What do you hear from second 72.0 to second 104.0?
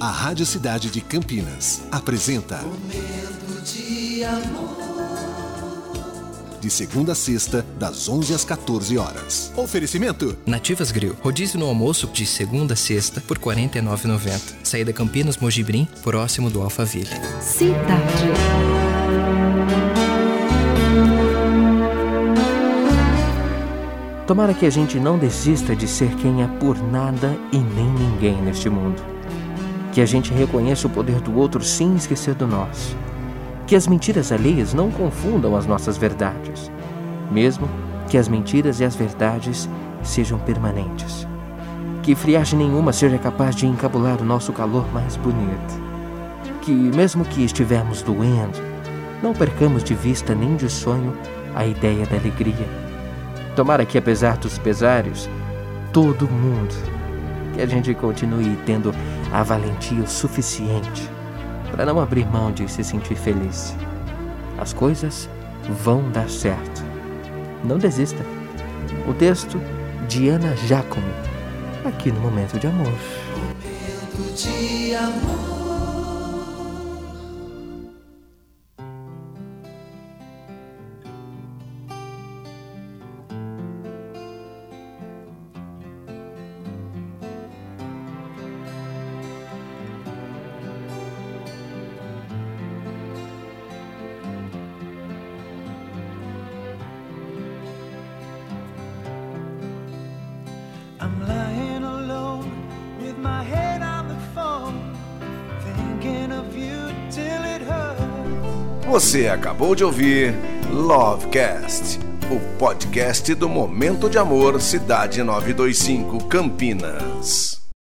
no Momento de Amor. Momento de amor. My head